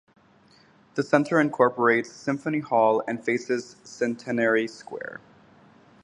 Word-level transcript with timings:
The 0.95 1.03
centre 1.03 1.39
incorporates 1.39 2.11
Symphony 2.11 2.57
Hall 2.57 3.03
and 3.07 3.23
faces 3.23 3.75
Centenary 3.83 4.67
Square. 4.67 5.19